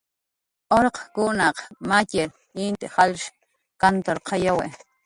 Urqkunaq 0.77 1.57
matxir 1.91 2.27
int 2.63 2.81
jalsh 2.95 3.27
kanturqayawi 3.81 4.67